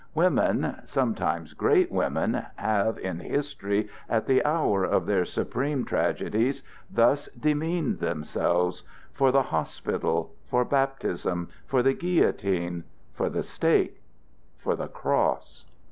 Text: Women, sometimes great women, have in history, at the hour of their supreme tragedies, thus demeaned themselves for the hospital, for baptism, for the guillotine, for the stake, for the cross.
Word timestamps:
Women, 0.15 0.77
sometimes 0.85 1.53
great 1.53 1.91
women, 1.91 2.43
have 2.55 2.97
in 2.97 3.19
history, 3.19 3.87
at 4.09 4.25
the 4.25 4.43
hour 4.43 4.83
of 4.83 5.05
their 5.05 5.25
supreme 5.25 5.85
tragedies, 5.85 6.63
thus 6.89 7.29
demeaned 7.39 7.99
themselves 7.99 8.83
for 9.13 9.31
the 9.31 9.43
hospital, 9.43 10.33
for 10.47 10.65
baptism, 10.65 11.49
for 11.67 11.83
the 11.83 11.93
guillotine, 11.93 12.83
for 13.13 13.29
the 13.29 13.43
stake, 13.43 14.01
for 14.57 14.75
the 14.75 14.87
cross. 14.87 15.65